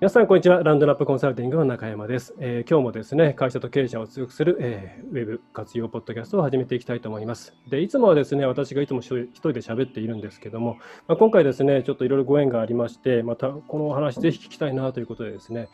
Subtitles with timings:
[0.00, 0.62] 皆さん、こんにちは。
[0.62, 2.34] ランドラップコンサルティングの中山です。
[2.38, 7.52] えー、今日もですね、会社と経営者を強くする、えー、ウェブ活用ポッドキャストを始めていきたいと思います。
[7.68, 15.68] で、いつもはですね、私がいつも一人で喋っているんですけども、まあ、今回ですね、ちょっといろいろご縁がありまして、またこのお話ぜひ聞きたいなということでですね、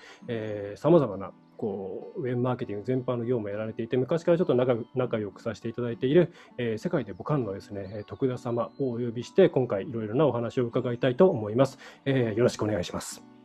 [0.74, 11.78] さまざまなこうウェブマーケティング全般の業務をやられていて、昔からちょっと仲仲良くさせていただいている、えー、世界で母艦のですね、徳田様をお呼びして、今回いろいろなお話を伺いたいと思います。
[12.04, 13.35] えー、よろしくお願いします。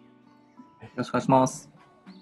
[0.81, 1.69] よろしくお願いします。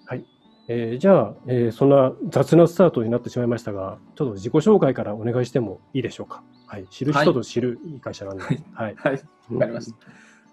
[0.06, 0.24] はい。
[0.68, 6.42] えー、じゃあ、えー、そんな雑なスタートになってしまいましたが、ちょっと自己紹介からお願いしてもいいでしょうか？
[6.66, 6.86] はい。
[6.88, 8.42] 知る人と知る会社なんで。
[8.44, 8.60] はい。
[8.72, 8.94] はい。
[8.94, 9.96] わ、はい、かりました。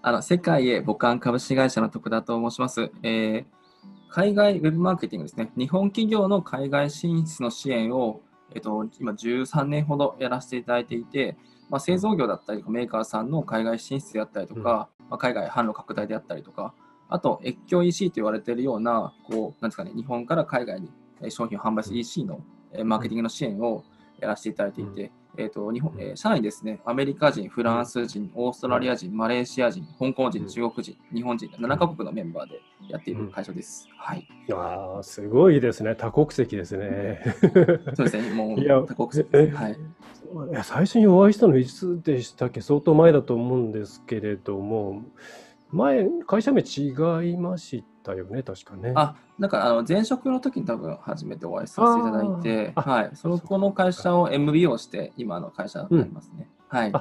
[0.02, 2.92] あの、世界へ母艦株式会社の徳田と申します。
[3.04, 3.46] えー、
[4.10, 5.52] 海外ウェブマーケティングですね。
[5.58, 8.22] 日本企業の海外進出の支援を、
[8.56, 11.38] えっと、今13年ほどやらせていただいていて、
[11.70, 14.60] まあ、製造業だったりとかメーカーさんの海外進出であったりとか、
[15.02, 16.74] うん、まあ、海外販路拡大であったりとか、
[17.10, 20.90] あと、越境 EC と言われているような、こう、なんですかね、日本から海外に
[21.30, 22.42] 商品を販売する EC の
[22.84, 23.84] マーケティングの支援を
[24.20, 33.88] やらせていただいていて、えーと日本えー、社内ですね、アメリカ人、フランス人、オーストラリア人、マレーシア人、香港人、中国人、日本人、7カ国のメンバーでやっている会社です。
[33.98, 34.58] はい、いや
[35.04, 37.22] すごいですね、多国籍ですね。
[37.96, 39.74] そうですね、もう多国籍です、はい。
[39.74, 45.04] いや最初にお会いしたのいつでしたっけ、相当前だと思うんですけれども、
[45.72, 48.94] 前、会社名違いましたよね、確かね。
[48.96, 56.50] あ、なんかあの前職の時に多分初めてお会いさせていただいて、はい、そのこの会社を MBO して、今の会社になりますね。
[56.72, 56.94] うん、はい。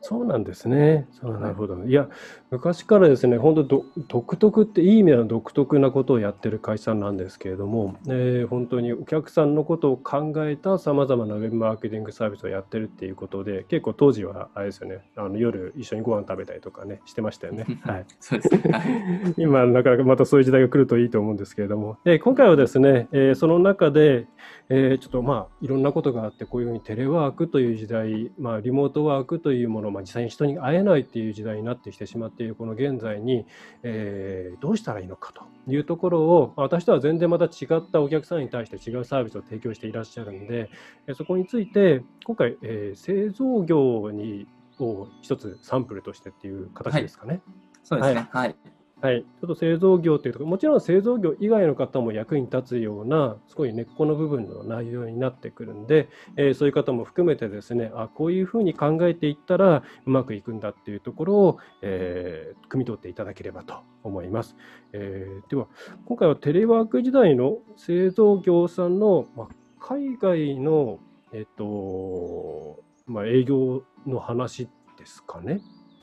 [0.00, 1.08] そうなんですね。
[1.22, 1.84] なるほど。
[1.84, 2.08] いや、
[2.50, 17.66] 昔からですね、本当独特っていい意味での独特なことをやってる会社なんですけれども、えー、本当にお客さんのことを考えたさまざまなウェブマーケティングサービスをやってるっていうことで、結構当時はあれですよね、あの夜一緒にご飯食べたりとかね、してましたよね。
[17.84, 18.06] はい。
[18.18, 19.34] そうですね。
[19.36, 24.26] 今、なかなかまたそういう時代が来るといいと思うんですけれども、えー、今回はですね、えー、その中で、
[24.70, 33.44] えー、ちょっとまあいろんなことがあってこういうふうにテレワークという時代、まあ、リモートワークというものを、まあ、実際に人に会えないっていう時代になってきてしまってていうこの現在に、
[33.82, 40.70] えー、どうしたらいいのかというところを私とは全然また違ったお客さんに対して違うサービスを提供していらっしゃるんで、
[41.14, 44.46] そこについて今回、えー、製造業に
[44.80, 47.32] を一つサンプルとしてっていう形ですかね。
[47.32, 47.42] はい、
[47.82, 48.56] そうですね、はい、
[49.00, 64.56] はい、ちょっと製造業というところ、もちろん製造業以外の方も役に立つような、すごい根っこの部分の内容になってくるんで、えー、そういう方も含めてですね、あこういうふうに考えていったらうまくいくんだっていうところを、えー、汲み取っていただければと思います。
[64.92, 65.68] えー、では、
[66.06, 69.48] 今回はテレワーク時代の製造業さんの、まあ、
[69.78, 70.98] 海外の、
[71.32, 75.60] えっとまあ、営業の話ですかね。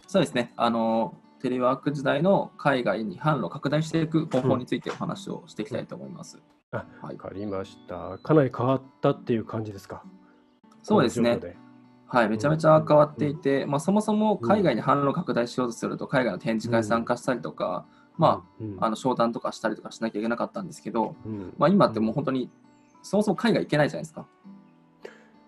[0.08, 0.54] そうですね。
[0.56, 1.14] あの
[1.46, 6.40] テレワーク時代の海外に販路拡大していく方法についてお話をしていきたいと思います。
[6.72, 8.18] うん、あ、はい、かりました。
[8.18, 10.02] かなり変わったっていう感じですか？
[10.82, 11.40] そうですね。
[12.08, 17.86] はい、めちゃめちゃ変わっていて、うん、まあ、そもそも海外に販路拡大しようとすると、海外の展示会参加したりとか、
[18.18, 18.44] うん、ま
[18.80, 21.16] あ、あの商談とかしたりとかしなきゃいけなかったんですけど、
[21.60, 22.50] まあ、今ってもう本当に、
[23.04, 24.26] そもそも海外行けないじゃないですか。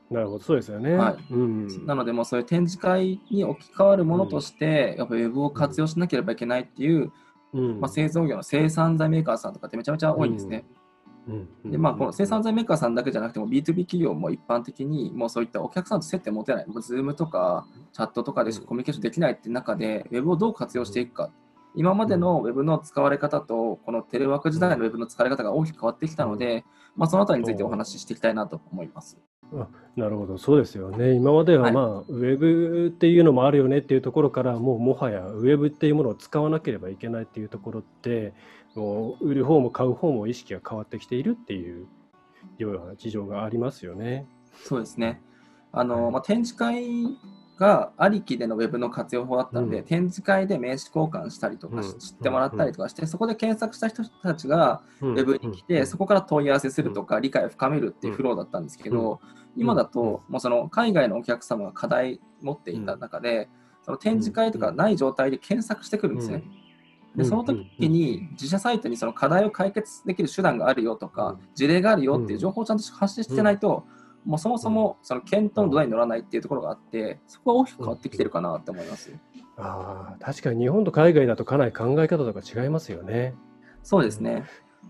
[0.09, 0.93] なるほど、そうですよね。
[0.93, 1.33] はい。
[1.33, 7.11] うん、なので、もうそういう展示会に置き換わるものとして、やっぱウェブを活用しなければいけないっていう、
[7.53, 10.65] うん、まあ、製造業の生産材メーカーさんとかってめちゃめちゃ多いんですね。
[11.65, 21.29] でまあ、この生産材メーカーさんだけじゃなくても B2B 企業も一般的にもうそういったお客さんと接点持てない、もう Zoom とかチャットとかでしかコミュニケーションできないって中で、ウェブをどう活用していくか、
[21.75, 26.63] 今までのウェブの使われ方と、このテレワーク時代のウェブの使われ方が大きく変わってきたので、
[26.95, 29.17] まあ、そのあたりについてお話ししていきたいなと思います。
[29.53, 31.13] あなるほど、そうですよね。
[31.13, 38.33] 今までは、まあ、ウェブっていうのもあるよねっていうところから、もうもはやウェブっていうものを使わなければいけないっていうところって、
[38.75, 41.87] もう売る方も買う方も意識が変わってきているっていう
[42.59, 44.27] ような事情がありますよね。
[44.63, 45.21] そうですね。
[45.71, 46.85] あの、まあ、展示会
[47.57, 59.19] がありきでのウェブの活用法だったので、うん、展示会で名刺交換したりとか、知ってもらったりとかして、そこで検索した人たちがウェブに来て、そこから問い合わせするとか、理解を深めるっていうフローだったんですけど、
[59.55, 63.49] 今だと、もうその海外のお客様が課題持っていた中で、
[63.81, 66.43] その展示会とかない状態で検索してくるんですね。
[67.15, 73.85] でその時に自社サイトにその課題を解決できる手段があるよとか、事例があるよっていう情報をちゃんと発信してないと、
[74.27, 79.11] もうそもそもその検討の土台に乗らないっていうところがあって、そこは大きく変わってきてるかなって思います。
[79.57, 83.33] ああ、確かに日本と海外だとかなり考え方とか違いますよね。
[83.81, 84.43] そうですね。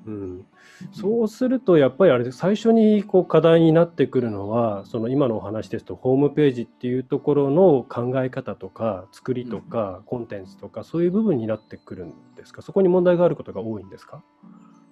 [0.06, 0.46] うん、
[0.92, 12.62] そうするとやっぱりあれで最初にこう課題になってくるのはその今のお話ですとホームページっていうところの考え方とか作りとかコンテンツとかそういう部分になってくるんですか？
[12.62, 14.24] そこに問題があることが多いんですか？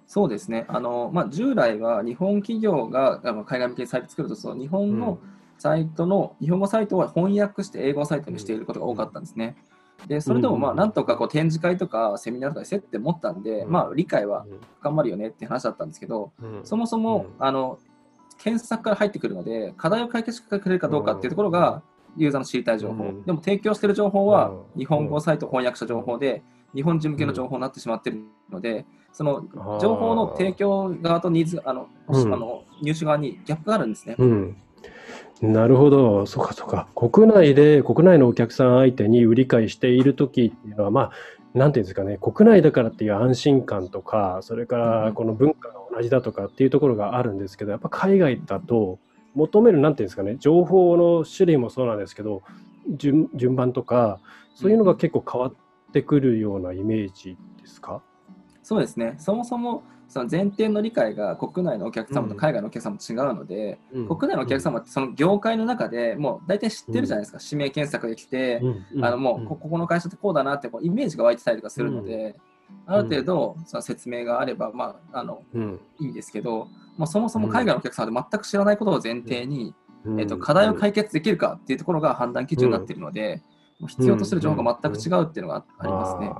[0.06, 0.64] そうですね。
[0.68, 5.18] あの、まあ、従来は日本企業が海外向けにサイト作るとその日本の
[5.58, 9.56] サイトの、うん、日本語サイトは翻訳して英語サイトにしていることが多かったんですね。
[10.02, 10.08] うん。
[10.08, 14.46] でそれでもまあなんとかこう展示会とかセミナーとかで接点持ったんで、まあ理解は
[14.78, 16.32] 深まるよねって話だったんですけど、
[16.62, 17.78] そもそもあの
[18.38, 21.82] 検索から入ってくるので課題を解決してくれるかどうかっていうところが
[22.18, 26.42] ユーザーの知りたい情報、でも提供している情報は日本語サイト翻訳した情報で
[26.74, 28.84] 日本人向けの情報になってしまっているので、
[29.16, 29.46] その
[29.80, 34.14] 情報の提供側とニーズあの、あの入手側にギャップがあるんですね。
[34.18, 34.56] うん。
[35.40, 36.86] なるほど、そうかそうか。
[36.94, 41.12] 国内で、国内のお客さん相手に売り買いしているときっていうのは、まあ、
[41.54, 48.98] なんていうんですかね、国内だからっていう安心感とか、それからこの文化が同じだとかっていうところがあるんですけど、やっぱ海外だと、
[49.34, 52.42] 求める、なんていうんですかね、情報の種類もそうなんですけど、
[52.88, 54.20] 順順番とか、
[54.54, 55.54] そういうのが結構変わっ
[55.92, 58.02] てくるようなイメージですか、
[58.66, 59.14] そうですね。
[59.20, 68.60] そもそもその前提の理解が国内のお客様と海外のお客様と違うので、うん、国内のお客様ってその業界の中でもう大体知ってるじゃないですか、うん、指名検索できて、
[68.92, 72.34] うん、あのもうここの会社ってこうだなってこうイメージが湧いてたりとかするので、
[72.86, 75.44] ある程度その説明があれば、まあ、あの
[76.00, 76.66] いいんですけど、
[76.98, 79.74] まあ、そもそも海外のお客様で全く知らないことを前提に、
[80.04, 83.44] えー、と課題を解決できるかっていうところが判断基準になっているので、
[83.86, 86.32] 必要とする情報が全く違うっていうのがありますね。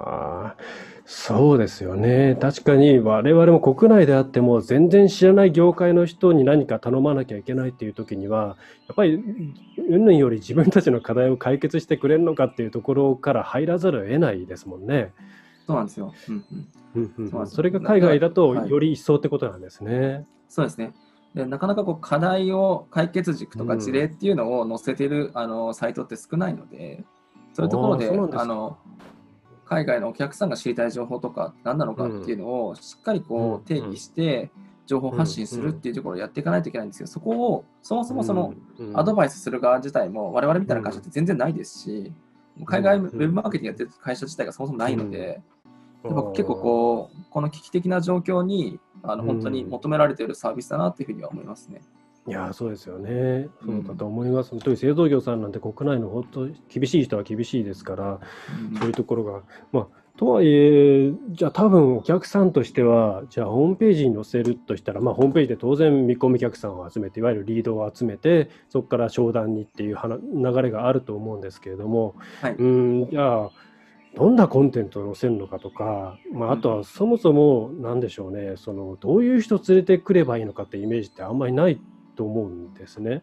[1.05, 2.37] そうですよね。
[2.41, 8.57] 確かに我々も国内であっても全然知らない業界の人に何か頼まなきゃいけないっていう時には、
[8.89, 9.23] やっぱり
[9.89, 15.13] 云々より自分たちの課題を解決してくれるのかっていうところから入らざるを得ないですもんね。
[15.67, 16.13] そうなんですよ。
[17.47, 19.99] それが海外だとより一層ってことなんですね。
[19.99, 20.95] はい、そうですね。
[21.35, 27.05] でなかなかこう課題を解決軸とか事例っていうのを載せてる、うん、あのサイトって少ないので、
[27.57, 28.77] そういうところであの
[29.65, 34.51] 海外のお客さんが知りたい情報とか何なのかっていうのをしっかりこう定義して
[34.85, 38.53] 情報発信するっていうところをやっていかないといけないんですけどそこをそもそもその
[38.93, 42.13] アドバイスする側自体も我々みたいな会社って全然ないですし
[42.67, 45.41] 海外ウェブマーケティングやってる会社自体がそもそもないので
[46.05, 51.81] 結構こうこの危機的な状況にあの本当に求められているサービスだなっていうふうには思いますね。
[52.29, 53.49] いやそうですよね。
[53.65, 54.51] そうだと思います。
[54.51, 58.21] 本当に製造業さんなんて国内の本当厳しい人は厳しいですから、
[58.79, 59.87] そういうところが、まあ、
[60.17, 73.51] とはいえ、じゃあ多分お客さんとしては、じゃあホームページに載せるとしたら、まあ、ホームページで当然見込み客さんを集めて、いわゆるリードを集めて、そこから商談にっていう流れがあると思うんですけれども、はい、うんじゃあ、
[74.17, 81.79] どんなコンテンツを載せるのかとか、まあ、あとはそもそも、なんでしょうね、そのどういう人連れてくればいいのかってイメージってあんまりない
[82.17, 83.23] と思うんですね。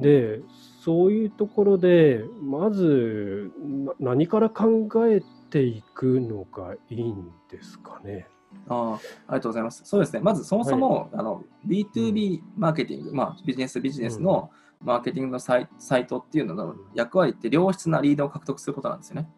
[0.00, 0.40] で
[0.80, 3.52] そういうところでまず
[4.00, 8.26] 何から考えていくのがいいんですかね？
[8.68, 9.82] あありがとうございます。
[9.84, 10.20] そうですね。
[10.20, 14.50] まずそもそも、はい、あの B2B マーケティング、まあ、ビジネスビジネスの
[14.82, 19.28] マーケティングのサイサイトっていうのの役割って良質なリードを獲得することなんですよね。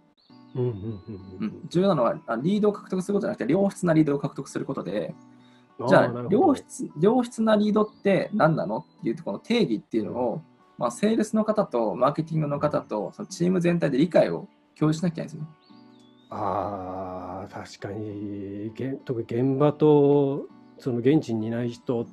[1.68, 5.14] 重要なのはリードを獲得することじゃなくて良質なリードを獲得することで、
[5.88, 10.42] じゃあ良質、良質なリードって何なのっていうところの定義っていうのを、
[10.78, 15.64] まあ、セールスの方とマーケティングの方とそのチーム全体で理解を共有しなきゃいけないんですね。
[16.30, 18.72] ああ、確かに、
[19.04, 20.46] 特に現場と
[20.78, 22.06] その現地にいない人っ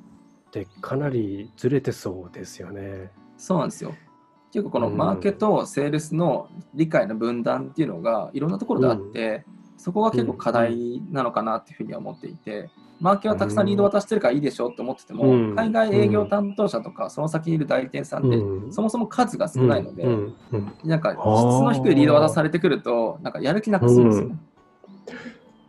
[0.51, 3.11] てかなりずれてそうですよね。
[3.37, 3.93] そうなんですよ。
[4.51, 12.69] 結構このマーケとセールスの理解の分断っていうのがいろんなところであって、うん、そこが結構課題なのかなっていうふうには思っていて、
[12.99, 20.05] マーケはたくさんリード渡してるからいいでしょって思ってても、うん、海外営業担当者とか、その先にいる代理店さんって、そもそも数が少ないので、
[20.83, 24.35] なんか質の低いリード渡されてくると、なんかやる気なくするんですよね。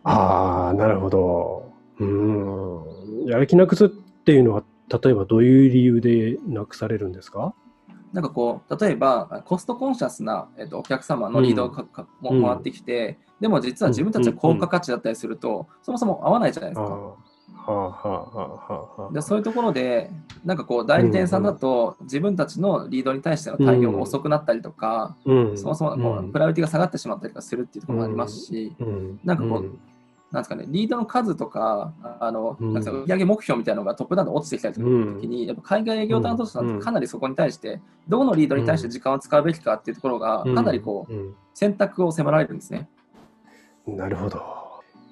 [0.05, 1.73] ああ、なるほど。
[1.99, 3.27] うん。
[3.27, 7.55] やる気なくすっていうのは、例えばどういう理由でなくされるんですか？
[8.13, 16.83] なんかこう、例えば、コストコンシャスな、えっと、お客様のリードがか、うん、も回ってきて、でも実は自分たちは高価価値だったりすると、そもそも合わないじゃないですか。
[16.85, 17.17] は
[17.67, 20.11] あはあはあはあでそういうところで、
[20.45, 25.59] なんかこう、代理店さんだと、自分たちのリードに対しての対応が遅くなったりとか、うん。
[25.59, 29.21] そもそもこうプライオリティが下がってしまったりとかするっていうところもありますし、うん。
[29.25, 29.79] なんかこううん
[30.33, 32.73] なんですかね、リードの数とか、あの、うん。
[32.73, 41.35] なんか売上目標みたいなのがトップダウンで落ちてきたりするときに、やっぱ海外営業担当者さんってかなりそこに対して、どのリードに対して時間を使うべきかっていうところが、かなりこう、うん。
[41.53, 42.89] 選択を迫られるんですね。
[43.87, 44.43] なるほど。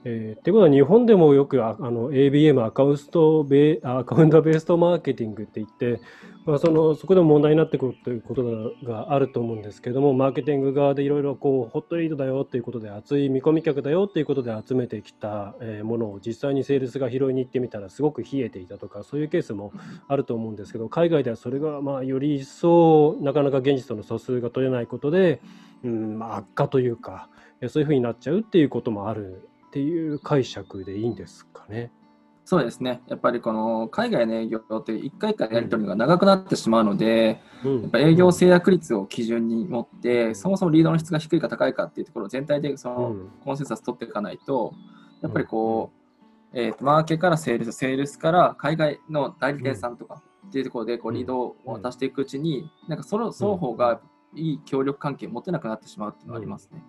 [0.04, 6.00] えーってことは日本でもよくああの ABM アカウントベアカウントベーストマーケティングって言って、
[6.46, 15.54] まあ、そのそこでも問題になってくるということがあると思うんですけどもマーケティング側でいろいろこうホットリードだよっていうことで熱い見込み客だよっていうことで集めてきた
[15.84, 19.72] ものを実際にセールスが拾いに行ってみたらすごく冷えていたとかそういうケースも
[20.08, 25.42] あると思うんですけど海外ではそれがまあより一層なかなか現実との疎通が取れないことで、
[25.84, 27.28] うんまあ、悪化というか
[27.68, 31.92] そういうふうになっちゃうっていうこともあるっていう解釈でいいんですかね。
[32.44, 33.00] そうですね。
[33.06, 37.82] やっぱりこの海外の営業って一回一回やり取りが長くなってしまうので、うん。
[37.82, 43.30] やっぱ営業制約率を基準に持って、そもそもリードの質が低いか高いかっていうところを全体でそのうん。
[43.44, 44.74] コンセンサス取っていかないと、
[45.22, 45.92] やっぱりこ
[46.52, 51.18] う、えーとマーケからセールス、セールスから海外の代理店さんとかっていうところでこううん。
[51.18, 54.00] リードを渡していくうちに、なんかその双方が
[54.34, 56.82] いい協力関係を持てなくなってしまうっていうのがありますね。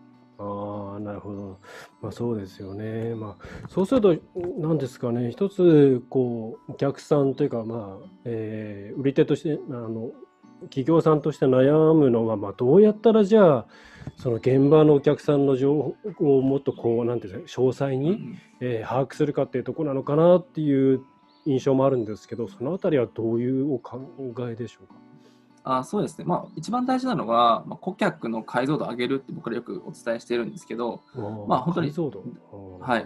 [0.43, 1.59] ああ、なるほど。
[2.01, 3.13] まあそうですよね。
[3.15, 4.15] まあそうすると、
[4.59, 10.11] なんですかね、一つ、こう、お客さんというか、まあ、えー売り手として、あの、
[10.63, 13.67] 企業さんとして悩むのは、まあどうやったらじゃあ、
[14.17, 21.01] その現場のお客さんの情報をもっとこう、なんていうんですか、詳細に、うんえー把握するかっていうところなのかなっていう
[21.45, 23.99] 印象もあるんですけど、そのあたりはどういうお考
[24.49, 25.10] えでしょうか？
[25.63, 31.01] あそうですね、まあ、一番大事なのは、まあ、顧客の解像度を上げるって僕らよくお伝えしているんですけど、
[31.47, 32.23] まあ本当に解像度？
[32.81, 33.05] はい。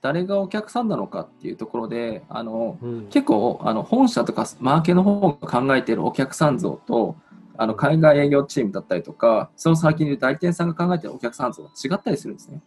[0.00, 3.06] 誰がお客さんなのかっていうところで、あのうん。
[3.08, 7.14] 結構あの本社とかマーケの方が考えているお客さん像と、
[7.56, 12.60] あの海外営業チームだったりとか、その先にいる代理店さんが考えているお客さん像が違ったりするんですね。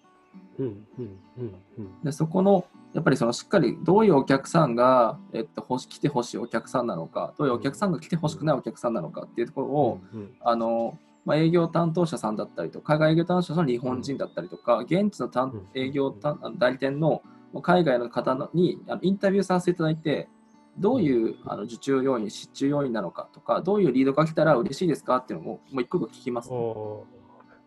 [0.59, 2.03] うんうんうんうん。
[2.05, 2.63] でそこの
[2.95, 15.29] やっぱりそのしっかりどういうお客さんが、えっと、欲し来てほしいお客さんなのか、どういうお客さんが来てほしくないお客さんなのかっていうところを、うんあのまあ、営業担当者さんだったりとか、海外営業担当者の日本人だったりとか、現地の
[15.73, 16.15] 営業
[16.57, 17.21] 代理店の
[17.61, 20.29] 海外の方のにあのインタビューさせていただいて、
[20.77, 27.14] どういうあの受注要因、失注要因なのかとか、どういうリードが来たら嬉しいですかっていうのをもう一個一個聞きます、あー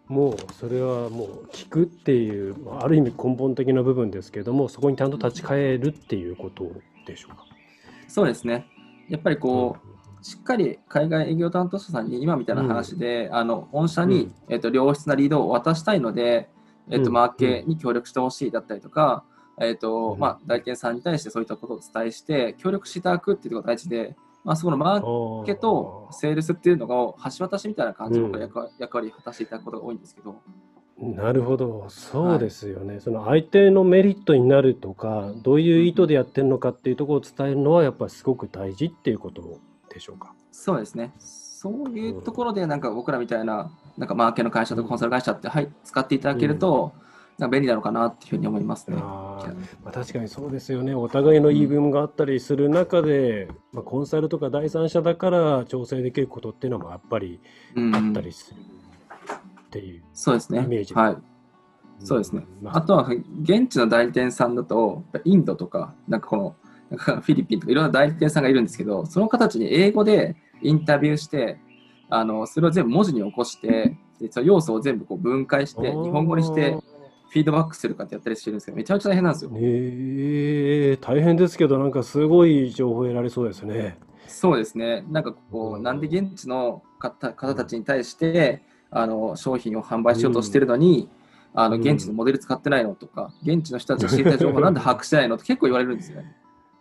[0.09, 6.71] もうそれはもう聞くっていうまあある意味根本的な部分ですけどもそこにちゃんと立ち返るっていうこと
[7.07, 7.45] でしょうか？
[8.09, 8.67] そうですね。
[9.09, 9.77] やっぱりこ
[10.21, 14.35] う、しっかり海外営業担当者さんに今みたいな話で、あの御社に、うん。
[14.49, 16.49] えっと良質なリードを渡したいので、
[16.91, 17.13] えっとうん。
[17.13, 19.25] マーケに協力してほしいだったりとか、
[19.61, 20.19] えっとうん。
[20.19, 24.17] まあ、代理店さんに対してそういったことをお伝えして、協力していただくっていうことが大事で、
[24.49, 26.95] まあ、そこのマーケとセールスっていうのが
[27.31, 28.41] 橋渡しみたいな感じのうん。
[28.79, 30.37] 役割を果たしていただくことが多いんですけど、
[30.99, 31.85] なるほど。
[31.91, 39.59] そうですよね、その相手のメリットになるとかどういう意図でやってるのかっていうところを伝えるのはやっぱりすごく大事っていうこと
[39.91, 40.33] でしょうか。
[40.51, 41.13] そうですね。
[41.19, 46.95] そういうところで、なんか僕らみたいな、なんかマーケの会社とかコンサル会社って、はい、使っていただけると、
[47.39, 48.97] なんか便利なのかなっていうふうに思いますね。
[48.97, 49.45] ま
[49.87, 57.41] あ、確かにそうですよねお互いの言い分があったりする中で、まあ、コンサルとか第三者だから調整できることっていうのもやっぱり
[57.77, 58.61] うんあったりする
[59.69, 60.63] っていうそうですね。
[60.65, 61.17] イメージはい。
[62.05, 62.45] そうですね。
[62.63, 63.09] まあとは、
[63.43, 66.57] 現地の代理店さんだと、インドとか、なんかこの、
[66.91, 71.59] なんかフィリピンとかいろんな代理店さんがいるんですけど、その方たちに英語でインタビューして、
[72.09, 76.79] あのそれを全部文字に起こして、でその要素を全部こう分解して、日本語にして
[77.31, 79.51] フィードバックするかってやったりしてるんですけど、めちゃめちゃ大変なんですよ。
[79.55, 83.99] えー、大変ですけどなんかすごい情報得られそうですね。
[84.27, 85.05] そうですね。
[85.11, 91.09] なんかこう、うんなんで現地の方方たちに対してあの商品を販売しようとしてるのに、
[91.55, 96.35] あのうん現地のモデル使ってないのとか、現地の人たちが知りたい情報 なんで把握してないのって結構言われるんですよね。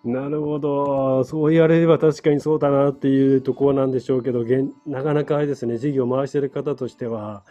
[0.05, 7.43] なるほどそう言われれば確かにそうだなっていうところなんでしょうけど現なかなかあれですね事業を回してる方としては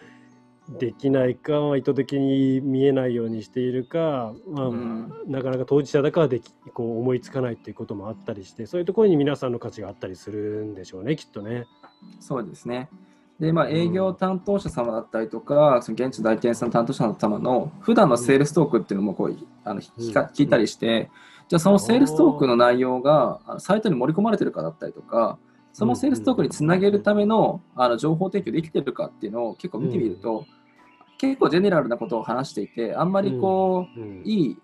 [0.68, 11.66] できないか、まあ意図的に見えないようにしているか、まあうんなかなか当事者だからできこう思いつかないっていうこともあったりしてそういうところに皆さんの価値があったりするんでしょうねきっとね。
[12.20, 12.88] そうですね。
[13.38, 21.10] で、まあ、営業担当者様だったりとか、その現地の代理店さんの担当者様の普段のセールストークっていうのもこうあの聞かうん聞いたりして、
[21.48, 25.38] じゃあそのセールストークの内容がサイトに盛り込まれてるかだったりとか、
[25.74, 30.46] そのセールストークにつなげるためのあの情報提供できてるかっていうのを結構見てみると、
[31.18, 34.56] 結構ジェネラルなことを話していて、あんまりこう、うんいい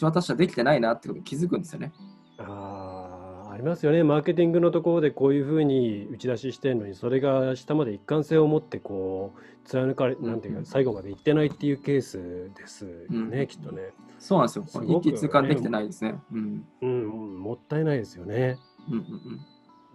[0.00, 1.92] 橋渡しはできてないなってことに気づくんですよね。
[2.38, 3.16] あー
[3.52, 12.88] ありますよね、マーケティングのところでこういうふうに打ち出ししてるのに、それが下まで一貫性を持ってこう貫かれ、うんなんていうか、最後までいってないっていうケースですよ
[13.22, 13.92] ね、うんきっとね。
[14.18, 14.64] そうなんですよ。
[14.66, 16.16] すごく一気通貫できてないですね。
[16.32, 16.64] うん。
[16.82, 18.58] うん、うん、もったいないですよね。
[18.90, 19.04] うんうん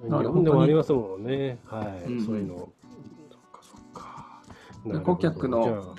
[0.01, 0.21] うん。
[0.21, 2.69] 日本でもありますもんね、はい、うんうんそういうの。
[3.61, 4.41] そっか
[5.03, 5.95] 顧客の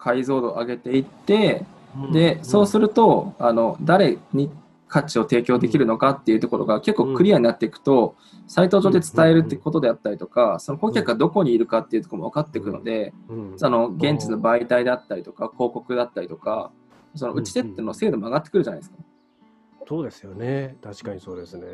[0.00, 1.64] 解像度を上げていって、
[1.96, 2.12] うん。
[2.12, 4.50] で、そうするると、あの、誰に
[4.88, 8.16] 価値を提供できるのかっていうところが結構クリアになっていくと、
[8.48, 13.52] サイト上で伝えるってことであったりとか、その顧客がどこにいるかっていうところも分かってくるので、うん。
[13.56, 16.72] その現地の媒体だったりとか、広告だったりとか、
[17.14, 18.96] その打ち手っての精度も上がってくるじゃないですか。
[19.86, 21.66] そうですよね、確かにそうですね。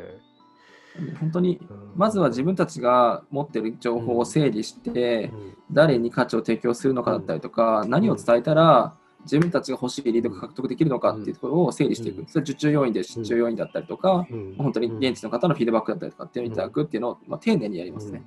[1.19, 1.91] 本当に、うん。
[1.95, 5.57] まずは自分たちが持ってる情報を整理して、うん。
[5.71, 12.19] 誰に価値を提供するのかだったりとか、何を伝えたら自分たちが欲しいリードが獲得できるのかっていうところを整理していく。
[12.19, 12.27] うん。
[12.27, 14.55] それは受注要因で出注要因だったりとか、うん。
[14.57, 18.23] 本当に現地の方のフィードバックだったりとかっていうのをいただくっていうのを、まあ、丁寧にやりますね。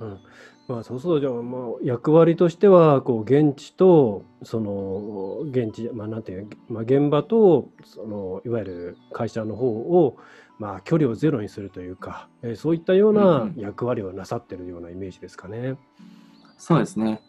[0.00, 0.18] うん。
[0.68, 1.20] まあ、そうそう。
[1.20, 10.16] じゃあ、まあ、役割としてはこう現地とその現地、まあ、なんていう、まあ、現場とそのいわゆる会社の方を、
[10.60, 13.54] まあ、距離をゼロにするというか、えーそういったよううんなうん。
[13.56, 15.76] 役割をなさってるようなイメージですかね。
[16.58, 17.22] そうですね。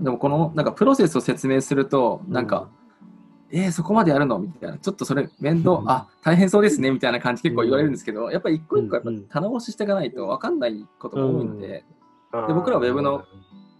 [0.00, 2.68] でもこのなんかプロセスを説明すると、なんか、
[3.52, 4.40] えー、そこまでやるの？
[4.40, 6.90] みたいな、ちょっとそれ面倒、うんあ大変そうですね。
[6.90, 9.28] みたいな感じ結構言われるんですけど、やっぱり一個一個やっぱうんうん。
[9.28, 11.84] 棚卸ししていかないと分かんないことが多いので、
[12.32, 13.24] うんで僕らはウェブの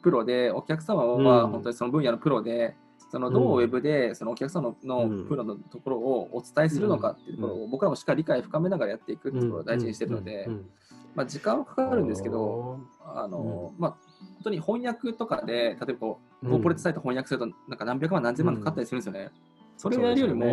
[0.03, 1.25] プロで、お客様うん。
[1.25, 2.77] は本当にその分野のプロで、
[3.13, 5.27] そのどううんウェブでそのお客様のうん。
[5.29, 10.55] プロのところをお伝えするのかっていうところを僕らもしっかり理解を深めながらやっていくっていうところを大事にしてるのでうん。
[10.55, 10.71] う、ん。
[11.15, 19.31] まあ、時間はかかるんですけど、あのまあ、本当に翻訳とかで、例えばこうコーポレートサイト翻訳すると、なんか何百万、何千万とかかったりするんですよね。
[19.77, 20.47] それをやるよりも、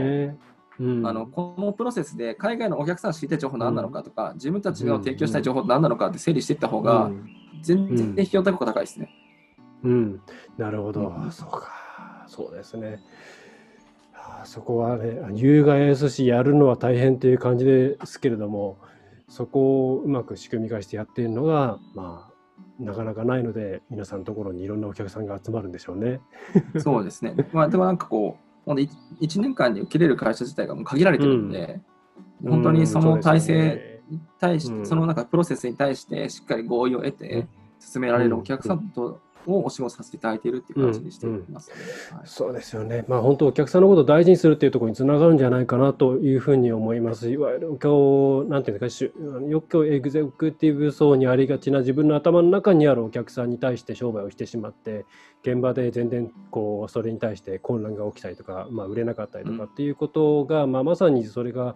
[0.78, 1.08] そうん。
[1.08, 7.30] あのこのプロセスで海外のお客さんが知りたい情報何なのかとか、自分たちが提供したい情報何なのかって整理していった方が、うん。
[7.62, 9.10] 全然費用対効果高いですね。
[9.84, 10.22] うん、
[10.58, 11.32] なるほど、うん。
[11.32, 11.72] そうか、
[12.30, 13.02] そうですね。
[14.14, 18.78] あーそこはね、有害ですし、やるのは大変という感じですけれども、
[19.28, 26.22] そこをうまく仕組み化してやっているのが、まあ、なかなかないので、皆さんのところにいろんなお客さんが集まるんでしょうね。
[26.78, 27.36] そうですね。
[27.52, 28.84] まあ、でもなんかこう、ほんと
[29.22, 31.82] 1, 年間に受けれる会社自体がもう限られてるんで、
[32.44, 37.48] 本当にその体制に対して、うんそのなんかプロセスに対してしっかり合意を得て
[37.80, 41.76] 進められるお客さんとをお仕事させていただいているっていう感じにしていますね。
[42.18, 43.06] はいそうですよね。
[43.08, 47.30] まあ本当お客さんのことを大事にするっていうところにつながるんじゃないかなというふうに思います。
[47.30, 49.14] いわゆる今日、なんていうんですかしゅ、
[49.50, 55.06] よくエグゼクティブ層にありがちな自分の頭の中にあるお客さんに対して商売をしてしまって、
[55.42, 61.76] 現場で全然こうそれに対して混乱が起きたりとか、まあ売れなかったりとかっていうことが、まあまさにそれが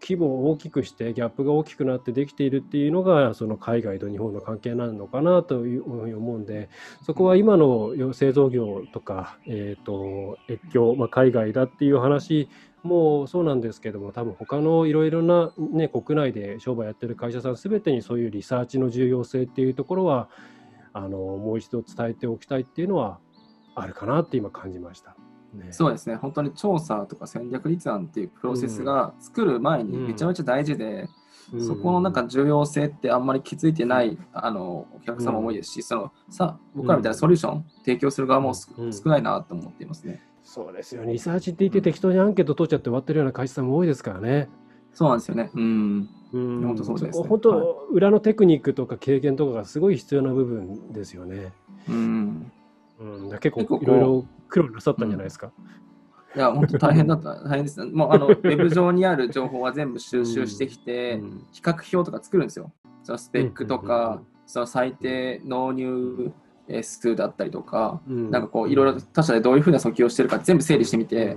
[0.00, 6.68] 規模を大きくしてギャップが大きくなってできているっていうのがその海外と日本の関係なのかなというふうに思うんで
[7.04, 12.48] そこは今の製造業とか、えー、と越境、まあ、海外だっていう話
[12.82, 20.28] もそうなんですけども多分他のいろいろな、ね、国内で商売やってる会社さん全てにそういうリサーチの重要性っていうところは
[20.92, 23.18] あのもう一度伝えておきたいっていうのは
[23.74, 25.16] あるかなって今感じました。
[25.52, 31.08] ね、そうですね、本当に調査とか戦略立案っていうプロセスが作る前にめちゃめちゃ大事で、
[31.52, 31.66] うん。
[31.66, 38.70] そこのなんか重要性ってあんまり気づいてないあのお客様も多いですし、そのさ僕らみたいなソリューション提供する側も少
[39.06, 40.22] ないなと思っていますね。
[40.44, 41.02] そうですよ。
[41.02, 44.48] ねリサーチって言って適当にアンケート取っちゃって終わってるような会社さんも多いですからね。
[44.92, 45.50] そうなんですよね。
[45.54, 46.08] うん。
[46.32, 46.62] うん。
[46.62, 47.28] 本当そうですね。
[47.28, 51.52] 本当、裏のテクニックとか経験とかがすごい必要な部分ですよね。
[51.88, 52.52] うん。
[53.02, 55.52] うん、結結構いろいろ苦労なさったんじゃないですか。
[56.34, 57.34] いや、本当大変だった。
[57.44, 57.84] 大変です。
[57.84, 61.46] もうあの、 ウェブ上にある情報は全部収集してきて、うん。
[61.52, 62.72] 比較表とか作るんですよ。
[63.02, 66.32] そのスペックとうんうんうんかうん、その最低納入
[66.68, 68.30] え数だったりとか、うん。
[68.30, 71.36] なんかこう、いろいろ他社でどういうふうな訴求をしてるか全部整理してみて、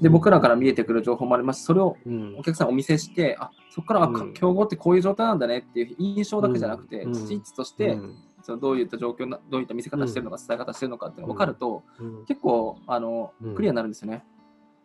[0.00, 2.36] で、僕らから見えてくる情報もありますし、それをうん。
[2.38, 7.12] お客さんにお見せして、あそこから、競合ってこういう状態なんだねっていう印象だけじゃなくて、うん。
[7.14, 8.16] 事実として、うん
[8.46, 12.24] そのどういった状況な、どういった見せ方してるのか、伝え方してるのかっていうのが分かると、うん。
[12.26, 13.54] 結構あのうん。
[13.56, 14.24] クリアになるんですよね。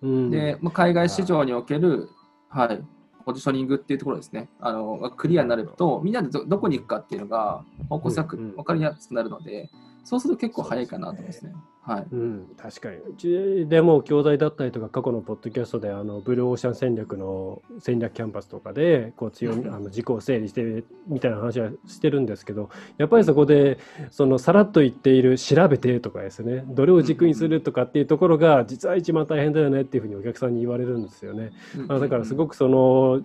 [0.02, 0.32] うん。
[0.32, 2.10] で、まあ、海外市場における、
[2.50, 2.84] はい、
[3.24, 4.50] ポジショニングっていうところですね。
[4.60, 9.69] あのがクリアになると、みんなでどどこに行くかっていうのが方向性が分かりやすくなるので、
[10.04, 11.54] そうすると結構早いかなと思いますね。
[11.84, 12.08] はい。
[12.12, 12.98] うん、確かに。
[12.98, 23.80] うちでも教材だったりとか、過去のポッドキャストで、あのブルーオーシャン戦略の戦略キャンパスとかで、こう強み、あの軸を整理してみたいな話はしてるんですけど、やっぱりそこで、
[24.12, 31.52] そのさらっと言っている調べてとかですね、どれを軸にするとかっていうところが、実は一番大変だよねっていうふうにお客さんに言われるんですよね。
[31.88, 33.24] まあ、だからすごく、くその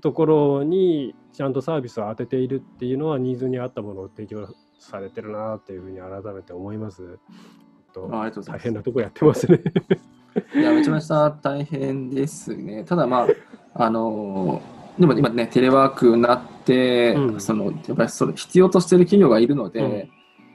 [0.00, 7.18] ところにちゃんとサービスを当てているっていうのはニーズに合ったものを提供されてるなっていうふうに改めて思います。
[7.96, 9.62] と大変なとこやってますね。
[10.54, 12.84] いや、めちゃめちゃ大変ですね。
[12.84, 13.26] ただまあ、
[13.86, 14.62] あの
[14.98, 17.40] でも今ね、テレワークになって、うん。
[17.40, 20.10] そのやっぱりそれ必要としている企業がいるので、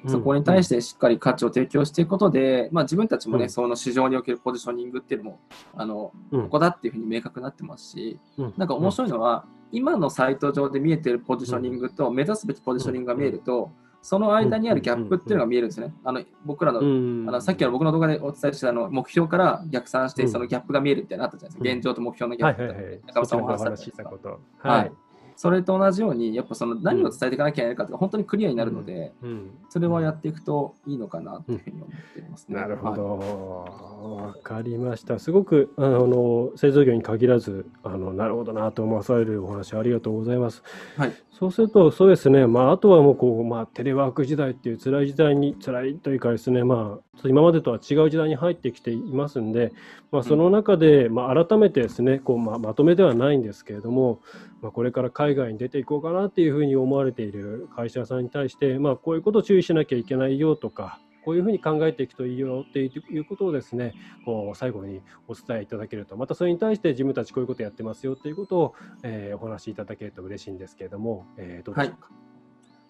[0.08, 3.50] そこに対してしっかり価値を提供していくことで、まあ、自分たちもね、うん。
[3.50, 5.40] その市場におけるポジショニングっていうのも、
[5.76, 6.44] あのうん。
[6.44, 8.54] ここだっていうふうに明確になってますし、うん。
[8.58, 13.72] なんか面白いのは、今のサイト上で見えてるポジショニングと目指すべきポジショニングが見えると、
[14.02, 15.94] その間にあるギャップっていうのが見えるんですね。
[16.04, 21.70] あの僕らのうんあのさっきの僕の動画でお伝えしたあの目標から逆算して、うんそのギャップが見えるってなったじゃないですか。
[21.70, 23.02] うん現状と目標のギャップ。
[23.08, 24.80] 中村さんお話しされたじゃない。
[24.80, 24.92] はい。
[25.36, 32.56] それと同じように、やっぱその何を伝えていかなきゃいけないかっていうのが本当にクリアになるので、うんそれはやっていくといいのかなっていうふうに思っていますね。
[32.56, 35.20] なるほはいど、わかりました。
[35.20, 40.64] すごくあの製造業に限らずあの、なるほどなと思わされるお話ありがとうございます。
[40.98, 41.14] はい。
[41.42, 49.72] そうすると、そうですね、まあ、あとはもうこう、まあ、テレワーク時代っていう辛い時代に、辛いというかですね、まあ、今までとは違う時代に入ってきていますんで、
[50.12, 54.20] まあ、その中で、まあ、改めてですね、こうまあ、まとめではないんですけれども、
[54.62, 63.94] まあ、これから海外に出ていこうかなっていうふうに思われている会社さんに対して、まあ、こういうことを注意しなきゃいけないよとか、こういうふうに考えていくといいよっていうことをですね、
[64.26, 72.10] こう最後にお伝えいただけると、またそれに対して自分たちこういうことやってますよっていうことを、えーお話しいただけると嬉しいんですけれども、えーどうでしょうか？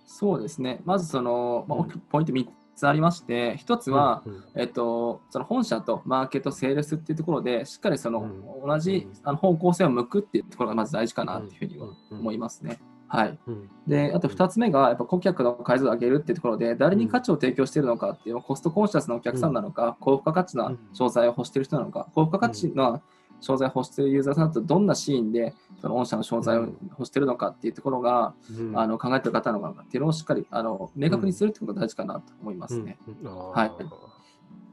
[0.05, 0.81] そうですね。
[0.86, 4.43] まずその、まあ、ポイント3つありまして、1つは、うんうん。
[4.55, 8.67] えっと、その本社とマーケット、セールスっていうところで、しっかりその、うん。
[8.67, 9.13] 同じうん。
[9.23, 12.79] あの方向性を向くっていうところがまず大事かなっていうふうには思いますね。
[13.07, 13.38] はい。
[13.45, 13.69] うん。
[13.88, 23.01] で、あと2つ目が、やっぱ顧客の解像度を上げるっていうところで、誰に価値を提供しているのかっていうコストコンシャスなお客さんなのか、高付加価値な商材を欲している人なのか、高付加価値な
[23.41, 28.80] 商材を欲しているユーザーさんだと、どんなシーンで、その御社の商材を欲しているのかっていうところが、うん。
[28.80, 32.97] あの考えている方なのかっていうのをしっかりあの明確にするってことが大事かなと思いますね。
[33.23, 33.51] うん。
[33.51, 33.71] はい。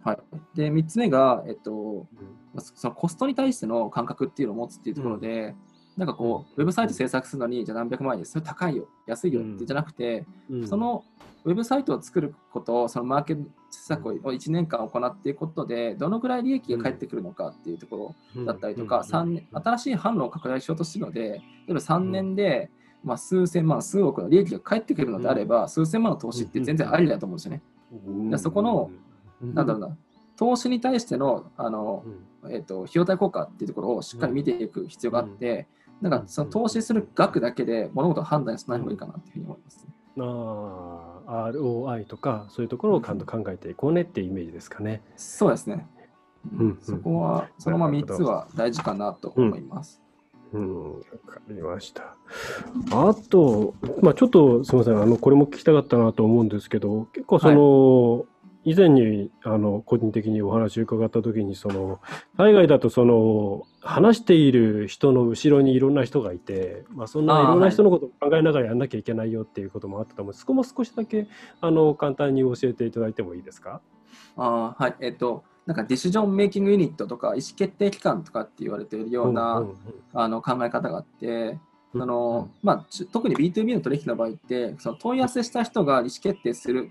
[0.05, 0.19] はい、
[0.55, 2.07] で、3つ目が、えっと、
[2.55, 5.55] まあそそのコストに対しての感覚っていうのを持つっていうところで、
[5.97, 10.69] なんかこう、ウェブサイト制作するのに、じゃあ何百万円です、それ高いよ、安いよってじゃなくて、うん。
[10.69, 11.05] その
[11.45, 22.71] ウェブサイトを作ること、そのマーケット施策を1年間行っていくことで、どのぐらい利益が返ってくるのかっていうところだったりとか、三年新しい販路を拡大しようとしているので、例えば3年で、
[23.05, 27.63] まあ、数千万、数億の利益が返ってくるのであれば、数千万の投資って全然ありだと思うんですよね。
[28.07, 28.31] うん。
[28.31, 28.91] でそこの、
[29.41, 29.55] うん。
[29.55, 29.97] なんだろうな、
[30.37, 32.05] 投資に対してのあの、
[32.43, 32.53] うん。
[32.53, 35.67] えっと費用対効果っていうところをしっかり見ていく必要があって、
[36.01, 36.13] なん。
[36.13, 39.93] うんかその投資する額だけで物事を判断しない方がいいかなっていうふうに思います、ね。
[40.19, 45.03] あー ROI とかそういうところをちゃんと考えていこうねっていうイメージですかね。
[45.17, 45.87] そうですね。
[45.95, 45.99] うん
[46.61, 50.01] うんそこは、そのまま3つは大事かなと思います。
[50.53, 52.15] うん、わかりました。
[52.91, 58.25] あと、まあ、ちょっとすみません、あのこれも聞きたかったなと思うんですけど、結構その、
[58.69, 62.01] 以前にあの個人的にお話を伺ったときにその、
[62.37, 70.41] 海外だとその話している人の後ろにいろんな人がいて、まあ、そんないろんな人のことを考えながらやんなきゃいけないよっていうこともあったと思うんです。
[70.41, 71.29] そこも少しだけ
[71.63, 73.81] あの簡単に教えていただいてもいいですか？
[74.37, 79.75] あーはい、えっ、と、なんかディシジョンメイキングユニットとか意思決定機関とかって言われているような、んん
[80.13, 81.59] あの考え方があって、
[81.95, 86.91] うんそのまあ、ち特に B2B の取引の場合って、その問い合わせした人が意思決定する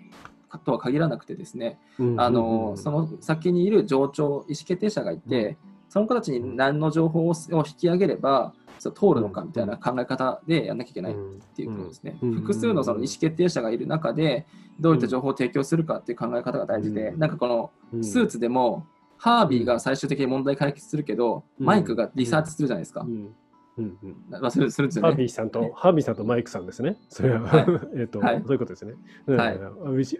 [0.64, 5.58] とは限らなくてですね、うんあのその先にいる上長、意思決定者がいて、
[5.90, 11.16] その子たちに何の情報を引き上げれば通るのかみたいな考え方でやんなきゃいけないっ
[11.56, 12.18] ていうことですね。
[12.22, 12.34] うん。
[12.34, 14.46] 複数のその意思決定者がいる中で、
[14.80, 17.20] どういった情報を提供するかっていう考え方が大事で、うん。
[17.20, 18.04] なんかこのうん。
[18.04, 18.86] スーツでも、
[19.18, 21.66] ハービーが最終的に問題解決するけど、うん。
[21.66, 23.06] マイクがリサーチするじゃないですか。
[23.78, 24.10] うんうん。
[24.32, 25.10] うんまあ、するするんですよね。
[25.10, 26.98] ハービーさんと、 ハービーさんとマイクさんですね。
[27.10, 27.66] それは、はい。
[27.96, 28.42] えっと、はい。
[28.46, 28.94] そういうことですね。
[29.28, 29.38] うん。
[29.38, 29.60] はい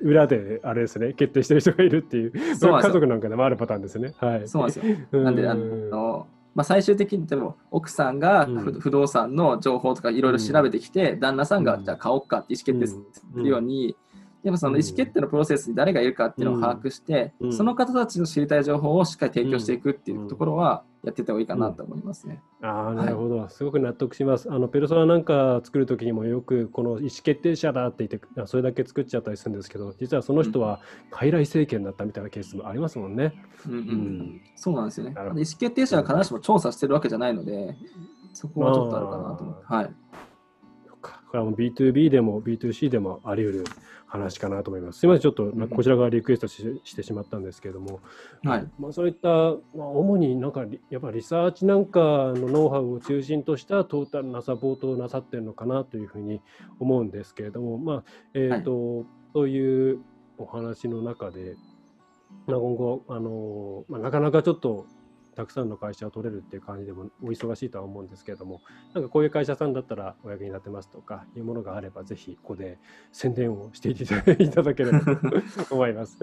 [0.02, 4.14] 裏で、あれですね、決定してる人がいるっていう、そう家族なんかでもあるパターンですね。
[4.18, 4.48] はい。
[4.48, 4.96] そうなんですよ。
[5.12, 8.56] うなんで、あのまあ、最終的にでも奥さんがうん。
[8.58, 11.84] 不不動産の情報とかいろいろ調べてきて、旦那さんがうん。
[11.84, 13.00] じゃあ買おうかって意思決定す
[13.36, 13.96] るように、
[14.44, 17.54] やっぱその意思決定のプロセスに誰がいるかっていうのを把握して、うん。
[17.54, 22.42] その方たちの知りたい情報をしっかり提供していくっていうところはやってた方がいいかなと思いますね。
[22.62, 24.52] ああ、なるほど、すごく納得します。
[24.52, 33.34] あのペルソナなんか作るときにもよくこの意思決定者だって言ってあそれだけ作っちゃったりするんですけど、実はその人は傀儡政権だったみたいなケースもありますもんね。
[33.66, 35.16] うんうんうんそうなんですよね。
[35.18, 37.76] 意思決定者が必ずしも調査してるわけじゃないので、
[38.34, 39.66] そこはちょっとあるかなと思って。
[39.66, 39.90] はい。
[41.28, 43.66] そっかからも B2B でも B2C でもあり得る
[44.06, 45.00] 話かなと思います。
[45.00, 48.00] すみません、ちょっとこちら側リクエストししてしまったんですけれども、
[48.44, 48.68] はい。
[48.80, 56.42] まあ、そういった、まあ、主になんかやっぱリサーチなんかのノウハウを中心としたトータルなサポートをなさってるのかなというふうに
[56.80, 60.00] 思うんですけれども、まあえーと、はい、そういう
[60.38, 61.56] お話の中で、
[62.48, 64.86] 今後、あのまあ、なかなかちょっと
[65.38, 68.60] たくさんの会社を取れるっていう感じでもお忙しいとは思うんですけれども、
[68.96, 72.80] なんかこういう会社さんだったらお役に立てますとかいうものがあれば、ぜひここで
[73.12, 75.16] 宣伝をしていただければと
[75.76, 76.18] 思います。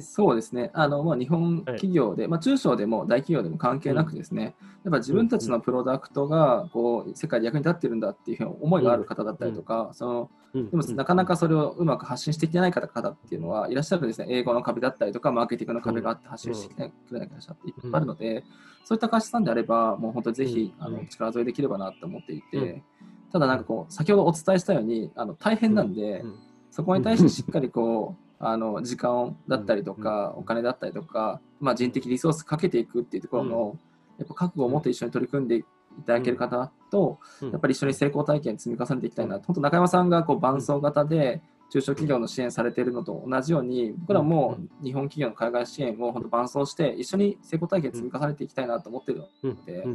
[0.00, 0.70] そうですね。
[0.74, 14.26] あの、まあ、日本企業で、はい、まあ、中小でも大企業でも関係なくですね、うん、やっぱ自分たちのプロダクトが、こう、世界で役に立ってるんだっていう思いがある方だったりとか、うん、その、でもなかなかそれをうまく発信してきてない方っていうのはいらっしゃるんですね。
[14.30, 18.44] 英語の壁だったりとか、マーケティングの壁があって発信してくれない会社っていっぱいあるので、
[18.84, 22.82] そういった会社さんであれば、もう本当にぜひ、あの力添えできればなと思っていて、
[23.30, 26.24] ただなんかこう、先ほどお伝えしたように、あの大変なんで、
[26.70, 33.78] そこに対してしっかりこう、あの時間だったりとか、お金だったりとか、まあ、人的リソースかけていくっていうところの、
[34.18, 35.64] やっぱ覚悟を持って一緒に取り組んでい
[36.06, 49.86] ただける方と、やっぱり一緒に成功体験積み重ねていきたいな、本当中山さんがこう伴走型で、中小企業の支援されているのと同じように、僕らも日本企業の海外支援を本当伴走して、一緒に成功体験積み重ねていきたいなと思ってるので、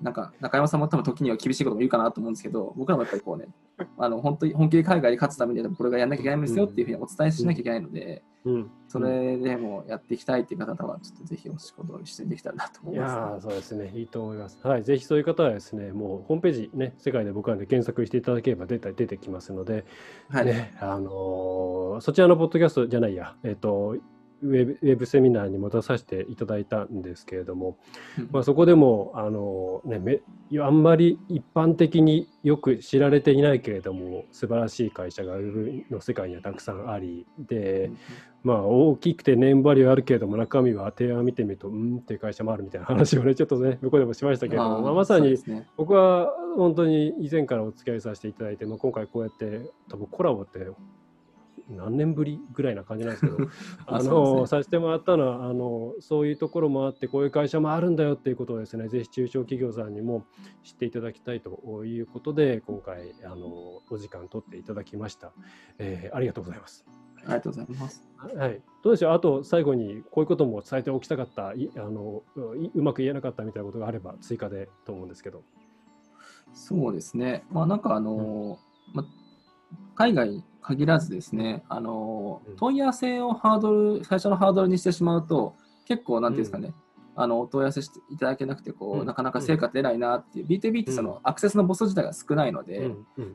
[0.00, 3.48] なんか中山さんも多分時には厳しいことも言うかなと思うんですけど、僕らもやっぱりこうね、
[3.98, 8.22] あの本当に本気で海外で勝つためにはこれがやんなきゃいけないんですよっていうふうにお伝えしなきゃいけないので、
[8.88, 14.58] それでもやっていきたいっていう方は、ちょっとぜひお仕事を一緒にできたらなと思います、ね、いやそうですね、いいと思います。
[14.62, 19.84] はい、ぜひそういう方はですね、もうホームページね、世界で僕らで検索していただければ出た出てきますので、
[20.28, 23.96] はい、ね、あのー、そちらのポッドキャストじゃないや、えっ、ー、と、
[24.42, 27.76] ウェブウェブセミナーにも出させていただいたんですけれども、
[28.30, 30.20] まあ、そこでもあの、ね、め
[30.60, 35.52] あんまり一般的によく知られていないけれども素晴らしい会社がウェ
[35.88, 37.90] ブの世界にはたくさんありで、
[38.44, 45.36] まあ、大きくてネームバリューあるけれども中身は提案を見てみるとうんっていう会社もあるみたいな話をねちょっとね向こうでもしましたけれどもまあ、まさに
[45.76, 50.60] 僕は本当に以前からお付き合いさせていただいて、まあ、今回こうやって多分コラボって
[51.68, 53.48] 何年ぶりぐらいな感じなんですけど
[53.86, 60.24] あの、ね、させてもらったのはあのそういうところもあってこういう会社もあるんだよっていうことをですねぜひ中小企業さんにも
[60.62, 65.32] 知っていただきたいということで今回あのお時間取っていただきました、
[65.78, 66.86] えー、ありがとうございます。
[67.24, 68.08] ありがとうございます。
[68.16, 75.42] はい、どうでしょう、あと最後にこういうことも伝えておきたかった、いあのうまく言えなかったみたいなことがあれば追加でと思うんですけど。
[76.54, 79.04] そうですね、まあ、なんかあの、うん、ま
[79.94, 85.54] 海外限らずですね、あの問い合わせをハードル、最初のハードルにしてしまうと、
[85.86, 86.74] 結構、なんていうんですかね、
[87.16, 92.90] うん、あのお問い合わせしていただけなくてこう、うん、なかなか成果出ないなっていう、B2B ってその、アクセスの母数自体が少ないので、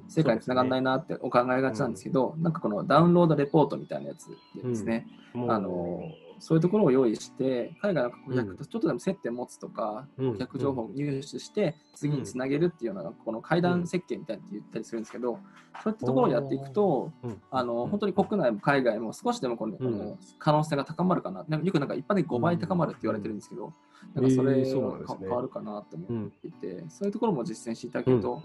[0.10, 6.02] 成果につながらないなってお考えがちなんですけど、なんかこのダウンロードレポートみたいなやつでですね、あの
[6.44, 15.40] そういうところを用意して、海外の顧客とちょっとでも接点持つとか、顧客情報を入手して、次につなげるっていうような、この階段設計みたいなって言ったりするんですけど、
[15.82, 17.14] そういったところをやっていくと、
[17.50, 21.46] あの本当に国内も海外も少しでもこの、の可能性が高まるかな。
[21.48, 23.72] なんかよくなんか一般的に5倍高まるって言われてるんですけど、
[24.14, 28.42] なんかそれが変わるかなと思っていて、そういうところも実践していただけると、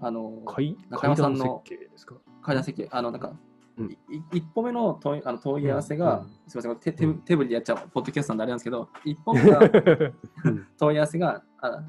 [0.00, 0.42] あの
[0.90, 1.62] 中山さんの
[2.42, 3.32] 階段設計、あのなんか
[4.32, 9.60] 一歩目の問いあの問い合わせが、すみません手手、手振りでやっちゃう、ポッドキャストなんであれなんですけど、一歩目が
[10.78, 11.82] 問い合わせが、あ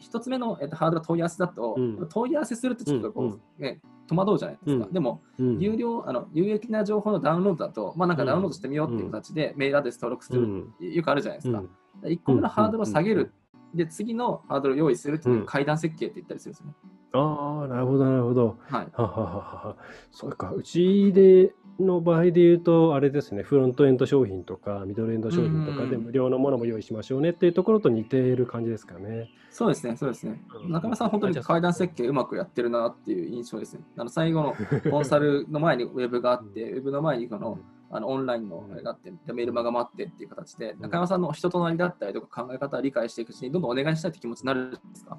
[0.00, 1.76] 一つ目の、えっと、ハードル問い合わせだと、
[2.08, 4.88] 問い合わせするとちょっとこう、ね、戸惑うじゃないですか。
[4.90, 11.62] でも、有料あの、有益な情報のダウンロードだと、まあなんかダウンロードしてみようっていう形で、メールアドレス登録する、よくあるじゃないですか。
[12.02, 13.32] 1個目のハードルを下げる、
[13.74, 16.74] で、次のハードルを用意するっていう階段設計って言ったりするんですよね。
[17.12, 18.58] ああ、なるほど、なるほど。
[18.68, 18.88] はい。
[18.92, 19.76] はははは。
[20.10, 29.30] そうか、うちでの場合で言うと、あれですね、フロントエンド商品とか、ミドルエンド商品とかで無料のものも用意しましょうねっていうところと似ている感じですかね。
[29.50, 30.42] そうですね、そうですね。
[30.68, 33.82] 中村さん、本当に階段設計うまくやってるなっていう印象ですね。
[33.96, 34.54] あの最後の
[34.90, 37.58] コンサルの前にウェブがあって、ウェブの前にこの、
[37.90, 45.18] あのオンラインのあれがあって、メールマガもあってっていう形で、中山さんの人となりだったりとか考え方を理解していくうちに、どんどんお願いしたいって気持ちになるんですか？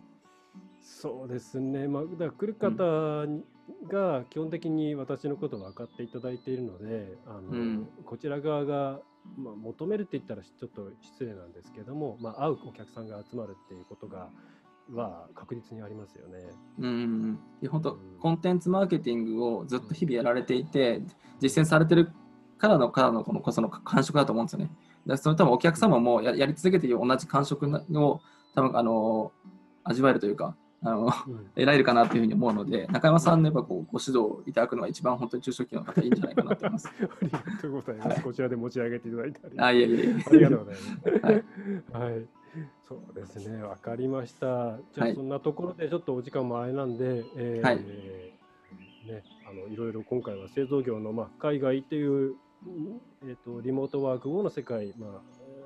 [0.82, 3.26] そうですね、まあ、だから来る方
[3.88, 9.00] が基本的に私のことを分かっていただいているので、あの、うん、こちら側が、
[9.38, 14.30] まあ、求めるって言ったらちょっと失礼なんですけども、まあ、会うお客さんが集まるっていうことが、
[14.92, 16.40] は確実にありますよね。
[16.80, 21.02] うん、本当、うん、コンテンツマーケティングをずっと日々やられていて、
[21.40, 22.12] 実践されてる
[22.60, 24.70] からのからのこのその感触だと思うんですよね。
[25.08, 28.22] だそれ多分お客様もややり続けている同じ感触を
[28.54, 29.32] 多分あの
[29.84, 31.12] 味わえるというか、あのうん
[31.56, 36.90] 得られるかなというふうに思うので、中山さんのやっぱこうご指導いただくのが一番本当に中小企業の方いいんじゃないかなと思います。
[36.90, 38.22] ありがとうございます。
[38.22, 41.26] こちらで持ち上げていただいてありがとうございます。
[41.26, 41.34] はい
[42.12, 42.26] はい。
[42.88, 43.64] そうですね。
[43.64, 44.78] わかりました。
[44.94, 52.36] じゃあ、はいそんなところでちょっとお時間もあれなんで、えーはいね、あのいろいろ今回は製造業のまあ海外っていう、うん
[53.28, 55.22] えっ、とリモートワーク後の世界、ま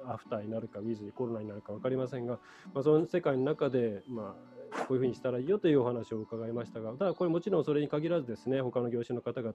[0.05, 2.39] あアフターになるかウィズコロナになるか分かりませんが、
[2.73, 4.52] まあその世界の中でまあ
[4.87, 9.53] こういうふうにしたらいいよというお話を伺いましたが、ただこれもちろんそれに限らずですね、他の業種の方々、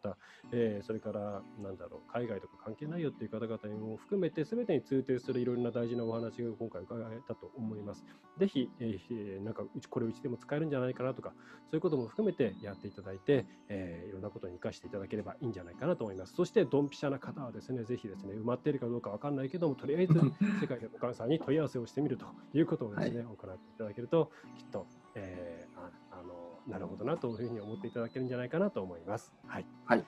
[0.53, 8.05] えーそれからなんだろう海外とか関係ないよっていう方々にも含めて全てに通底するいろいろな大事なお話が今回伺えたと思います。
[8.39, 11.33] ぜひ、えーえーなんかうちこれうちでも使えるんじゃないかなとか
[11.71, 16.35] そういうことも含めてやっていただいて、えーいろんなことに生かしていただければいいんじゃないかなと思います。
[16.35, 20.15] そしてドンピシャな方はですねぜひですね埋まっているかどうかわかんないけどもとりあえず
[20.61, 24.87] 世界でお母さんに問い合わせをしてみるということをですね、行っていただけるときっと、
[25.19, 29.33] えーああのなるほどなというふうに思っていただけるんじゃないかなと思います。
[29.47, 29.67] はい。
[29.87, 30.05] はい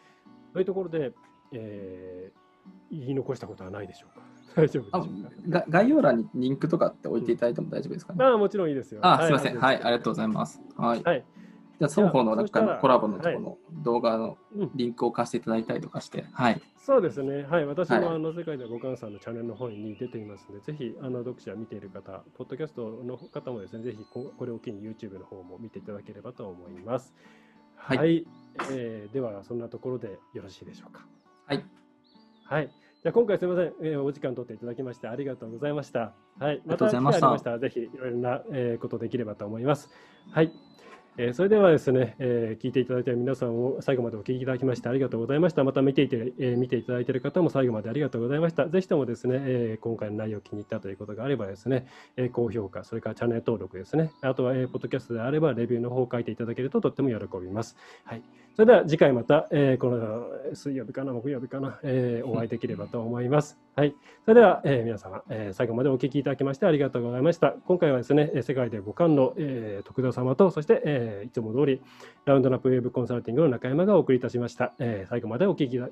[0.52, 1.12] というところで、
[1.52, 2.40] えー
[2.90, 4.24] 言い残したことはないでしょうか？
[4.54, 5.58] 大丈夫でしょあうか？
[5.60, 8.22] が概要欄にリンクとかって置いていただいても大丈夫ですかね？
[8.24, 9.00] ああもちろんいいですよ。
[9.02, 9.58] あ、すみません。
[9.58, 10.60] はい、ありがとうごいざいます。
[10.76, 10.98] はい。
[10.98, 11.02] ます。
[11.06, 11.24] はい。
[11.80, 16.60] じゃあ、双方のなんかコラボのところの動画のうんリンクを貸していただいたりとかして、はい。
[16.76, 17.44] そうですね。
[17.44, 17.64] はい。
[17.64, 27.14] 私はいもあの世界ではご関さんのチャンネルの方に出ていますので、ぜひあの読者見ている方、ポッドキャストの方もですね、ぜひここれを機に YouTube の方も見ていただければと思います。
[27.76, 27.96] は。
[27.96, 28.26] はいい
[28.72, 31.06] えーでは、そんなところでよろしいでしょうか。
[31.46, 31.64] はい。
[32.44, 32.68] はい。
[33.02, 36.12] じゃあ今回すみません、えーお時間取っていただきましてありがとうございました。
[36.38, 36.56] はい。
[36.56, 39.88] りがとうございましたた機会ありましたらぜひいろいろな、えーことできればと思います。
[40.30, 40.52] はい。
[41.18, 45.64] えそれではですね、え聞いていただいた皆さんを最後までお聞きいただきましてありがとうございました。
[45.64, 48.68] また見ていて、え見ていただいている方も最後までありがとうございました。
[48.68, 57.76] ぜひともですね、え今回の内容を気に入ったということがあればですね、え高評価、それからチャンネル登録ですね、あとは、えーポッドキャストであればレビューの方を書いていただけるととっても喜びます。
[58.04, 58.22] はい。
[58.54, 63.58] それでは次回また、えーこの水曜日かな、木曜日かな、えお会いできればと思います。
[63.76, 63.94] はい。
[64.24, 67.52] それでは、えー皆様、えー最後までお聞きいただきましてありがとうございました。
[67.52, 71.80] 今回はですね、えー世界で5冠の、えー徳田様と、そして、えーいつも通り、
[72.24, 74.74] ラウンドナップウェブコンサルティングの中山がお送りいたしました。
[74.78, 75.86] えー最後までお聞きいた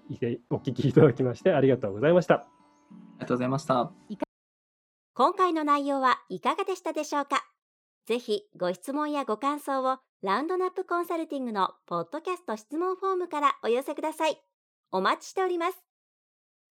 [0.51, 2.35] お聞きいただきましてありがとうございました。
[2.35, 2.47] あ
[3.15, 3.91] りがとうございました。
[5.15, 7.45] 今回の内容はいかがでしたでしょうか？
[8.07, 14.41] ぜひご質問やご感想をラウンドナップコンサルティングのポッドキャスト質問フォームからお寄せください。
[14.91, 15.88] お待ちしております。